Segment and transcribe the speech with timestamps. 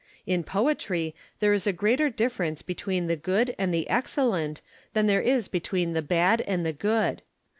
[0.25, 4.61] In poetry, there is a greater difi'erence between the good and the excellent
[4.93, 7.21] than there is between the bad and the good.